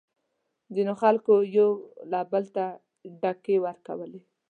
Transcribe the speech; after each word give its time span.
ځینو 0.75 0.93
خلکو 1.01 1.33
یو 1.57 1.71
او 2.17 2.21
بل 2.31 2.45
ته 2.55 2.65
ډیکې 3.21 3.55
ورکولې. 3.65 4.21